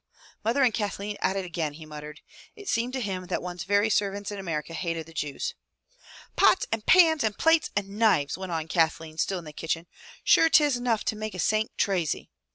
Mother 0.43 0.63
and 0.63 0.73
Kathleen 0.73 1.15
at 1.21 1.35
it 1.35 1.45
again!'' 1.45 1.73
he 1.75 1.85
muttered. 1.85 2.21
It 2.55 2.67
seemed 2.67 2.91
to 2.93 3.01
him 3.01 3.27
that 3.27 3.39
one's 3.39 3.65
very 3.65 3.91
servants 3.91 4.31
in 4.31 4.39
America 4.39 4.73
hated 4.73 5.05
the 5.05 5.13
Jews. 5.13 5.53
"Pots 6.35 6.65
and 6.71 6.83
pans 6.87 7.23
and 7.23 7.37
plates 7.37 7.69
and 7.75 7.87
knives!" 7.99 8.35
went 8.35 8.51
on 8.51 8.67
Kathleen 8.67 9.19
still 9.19 9.37
in 9.37 9.45
the 9.45 9.53
kitchen. 9.53 9.85
"Sure, 10.23 10.49
'tis 10.49 10.75
enough 10.75 11.03
to 11.05 11.15
make 11.15 11.35
a 11.35 11.39
saint 11.39 11.77
chrazy!" 11.77 12.29